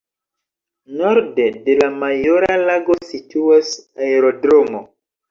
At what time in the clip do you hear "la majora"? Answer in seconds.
1.81-2.49